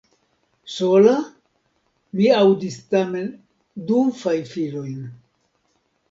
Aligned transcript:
Sola!? 0.75 1.11
Mi 2.19 2.29
aŭdis 2.37 2.77
tamen 2.93 3.27
du 3.91 3.99
fajfilojn. 4.23 4.97